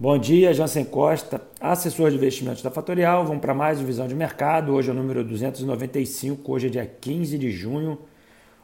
[0.00, 3.24] Bom dia, Jansen Costa, assessor de investimentos da Fatorial.
[3.24, 4.72] Vamos para mais visão de mercado.
[4.72, 7.98] Hoje é o número 295, hoje é dia 15 de junho,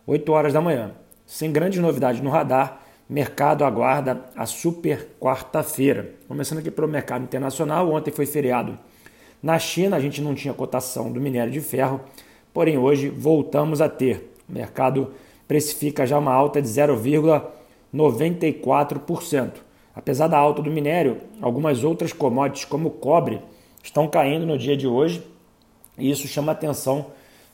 [0.07, 0.93] 8 horas da manhã.
[1.27, 6.15] Sem grandes novidades no radar, mercado aguarda a super quarta-feira.
[6.29, 8.79] Começando aqui pelo mercado internacional, ontem foi feriado
[9.43, 12.01] na China, a gente não tinha cotação do minério de ferro,
[12.53, 14.33] porém hoje voltamos a ter.
[14.49, 15.11] O mercado
[15.49, 19.64] precifica já uma alta de 0,94%.
[19.95, 23.41] Apesar da alta do minério, algumas outras commodities, como o cobre,
[23.83, 25.23] estão caindo no dia de hoje
[25.97, 27.07] e isso chama atenção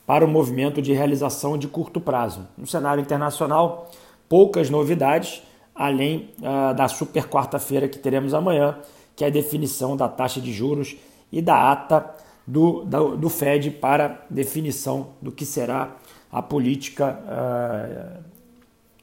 [0.07, 2.49] para o movimento de realização de curto prazo.
[2.57, 3.91] No cenário internacional,
[4.29, 5.43] poucas novidades,
[5.75, 8.79] além uh, da super quarta-feira que teremos amanhã,
[9.15, 10.97] que é a definição da taxa de juros
[11.31, 12.15] e da ata
[12.47, 15.97] do, do, do Fed para definição do que será
[16.33, 18.25] a política uh,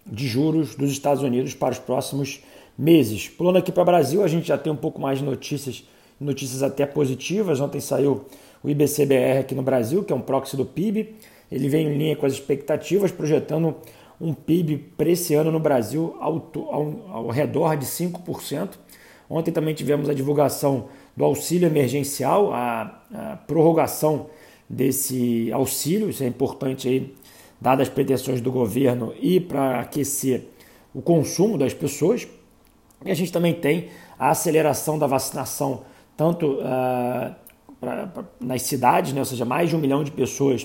[0.06, 2.42] de juros dos Estados Unidos para os próximos
[2.78, 3.28] meses.
[3.28, 5.84] Pulando aqui para o Brasil, a gente já tem um pouco mais de notícias,
[6.20, 7.60] notícias até positivas.
[7.60, 8.26] Ontem saiu
[8.64, 11.16] o IBCBR aqui no Brasil, que é um proxy do PIB.
[11.52, 13.76] Ele vem em linha com as expectativas, projetando
[14.20, 18.70] um PIB para esse ano no Brasil ao, ao, ao redor de 5%.
[19.30, 24.28] Ontem também tivemos a divulgação do auxílio emergencial, a, a prorrogação
[24.70, 27.14] desse auxílio, isso é importante aí,
[27.60, 30.46] dadas as pretensões do governo e para aquecer
[30.94, 32.28] o consumo das pessoas.
[33.06, 35.82] E a gente também tem a aceleração da vacinação,
[36.16, 37.36] tanto uh,
[37.80, 39.20] pra, pra, nas cidades, né?
[39.20, 40.64] ou seja, mais de um milhão de pessoas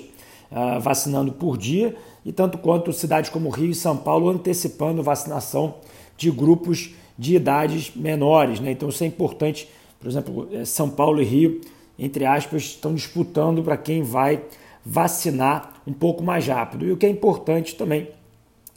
[0.50, 1.94] uh, vacinando por dia,
[2.24, 5.74] e tanto quanto cidades como Rio e São Paulo antecipando vacinação
[6.16, 8.60] de grupos de idades menores.
[8.60, 8.70] Né?
[8.70, 9.68] Então isso é importante,
[10.00, 11.60] por exemplo, eh, São Paulo e Rio,
[11.98, 14.42] entre aspas, estão disputando para quem vai
[14.84, 16.86] vacinar um pouco mais rápido.
[16.86, 18.08] E o que é importante também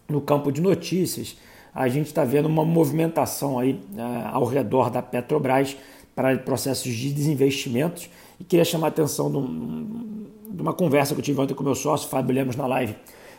[0.08, 1.38] no campo de notícias
[1.76, 5.76] a gente está vendo uma movimentação aí uh, ao redor da Petrobras
[6.16, 8.10] para processos de desinvestimentos
[8.40, 11.64] e queria chamar a atenção de, um, de uma conversa que eu tive ontem com
[11.64, 12.96] meu sócio, Fábio Lemos, na live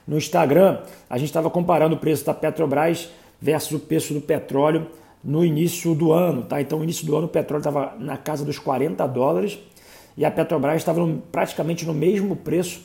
[0.06, 0.80] no Instagram.
[1.08, 3.08] A gente estava comparando o preço da Petrobras
[3.40, 4.86] versus o preço do petróleo
[5.24, 6.42] no início do ano.
[6.42, 6.60] Tá?
[6.60, 9.58] Então, no início do ano, o petróleo estava na casa dos 40 dólares
[10.16, 12.80] e a Petrobras estava praticamente no mesmo preço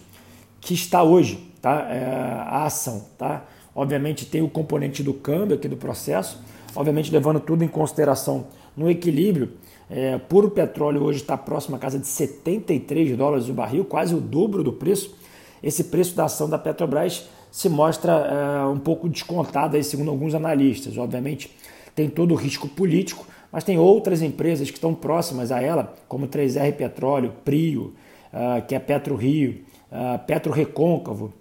[0.59, 1.87] que está hoje, tá?
[1.89, 2.03] É,
[2.47, 3.05] a ação.
[3.17, 3.45] Tá?
[3.75, 6.39] Obviamente tem o componente do câmbio aqui do processo,
[6.75, 9.53] obviamente levando tudo em consideração no equilíbrio.
[9.89, 14.21] É, puro petróleo hoje está próximo à casa de 73 dólares o barril, quase o
[14.21, 15.15] dobro do preço.
[15.61, 20.33] Esse preço da ação da Petrobras se mostra é, um pouco descontado, aí, segundo alguns
[20.33, 20.97] analistas.
[20.97, 21.55] Obviamente
[21.95, 26.27] tem todo o risco político, mas tem outras empresas que estão próximas a ela, como
[26.27, 27.93] 3R Petróleo, Prio,
[28.33, 29.61] uh, que é Petro Rio,
[29.91, 31.33] uh, Petro Recôncavo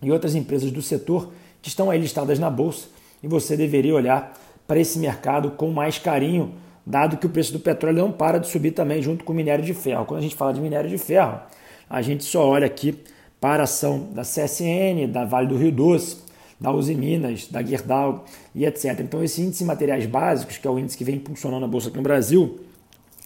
[0.00, 2.88] e outras empresas do setor que estão aí listadas na bolsa
[3.22, 6.54] e você deveria olhar para esse mercado com mais carinho,
[6.86, 9.64] dado que o preço do petróleo não para de subir também junto com o minério
[9.64, 10.04] de ferro.
[10.04, 11.40] Quando a gente fala de minério de ferro,
[11.88, 12.96] a gente só olha aqui
[13.40, 16.18] para a ação da CSN, da Vale do Rio Doce,
[16.60, 19.00] da Uzi Minas, da Gerdau e etc.
[19.00, 21.88] Então esse índice de materiais básicos, que é o índice que vem impulsionando a bolsa
[21.88, 22.60] aqui no Brasil,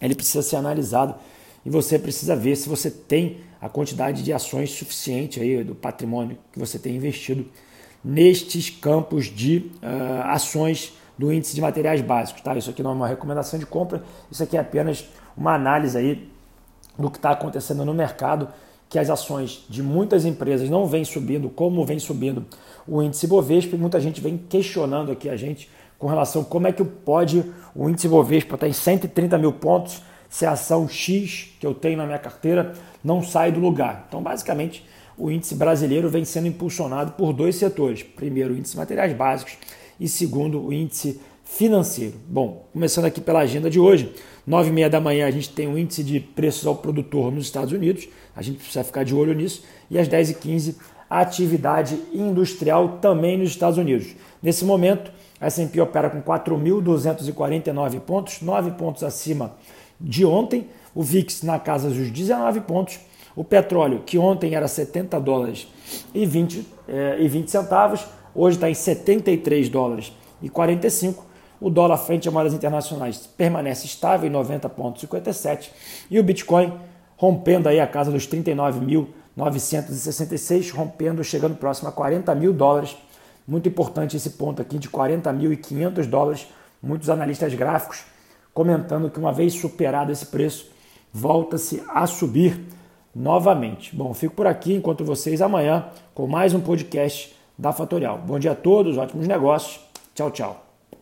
[0.01, 1.15] ele precisa ser analisado
[1.65, 6.37] e você precisa ver se você tem a quantidade de ações suficiente aí do patrimônio
[6.51, 7.45] que você tem investido
[8.05, 12.43] nestes campos de uh, ações do índice de materiais básicos.
[12.43, 12.55] Tá?
[12.55, 15.05] Isso aqui não é uma recomendação de compra, isso aqui é apenas
[15.35, 16.29] uma análise aí
[16.99, 18.47] do que está acontecendo no mercado,
[18.87, 22.45] que as ações de muitas empresas não vêm subindo como vem subindo
[22.87, 25.67] o índice Bovespa e muita gente vem questionando aqui a gente
[25.97, 29.51] com relação a como é que pode o índice Bovespa estar tá em 130 mil
[29.51, 32.73] pontos se a ação X que eu tenho na minha carteira
[33.03, 34.05] não sai do lugar.
[34.07, 34.85] Então, basicamente,
[35.17, 38.03] o índice brasileiro vem sendo impulsionado por dois setores.
[38.03, 39.57] Primeiro, o índice materiais básicos
[39.99, 42.15] e segundo, o índice financeiro.
[42.27, 44.13] Bom, começando aqui pela agenda de hoje,
[44.45, 47.45] 9 e meia da manhã a gente tem o índice de preços ao produtor nos
[47.45, 50.75] Estados Unidos, a gente precisa ficar de olho nisso, e às 10 e 15
[51.09, 54.15] a atividade industrial também nos Estados Unidos.
[54.41, 59.55] Nesse momento, a S&P opera com 4.249 pontos, 9 pontos acima
[59.99, 62.99] de ontem, o VIX na casa dos 19 pontos,
[63.35, 65.67] o petróleo, que ontem era 70 dólares
[66.13, 71.23] e 20, é, e 20 centavos, hoje está em 73 dólares e 45.
[71.59, 75.69] O dólar frente a moedas internacionais permanece estável em 90,57
[76.09, 76.73] e o Bitcoin
[77.17, 82.95] rompendo aí a casa dos 39.966, rompendo, chegando próximo a 40 mil dólares.
[83.47, 86.45] Muito importante esse ponto aqui de 40.500 dólares.
[86.81, 88.03] Muitos analistas gráficos
[88.55, 90.71] comentando que uma vez superado esse preço,
[91.11, 92.57] volta-se a subir
[93.15, 93.95] novamente.
[93.95, 98.17] Bom, fico por aqui, enquanto vocês amanhã com mais um podcast da Fatorial.
[98.17, 99.79] Bom dia a todos, ótimos negócios.
[100.13, 100.64] Tchau, tchau.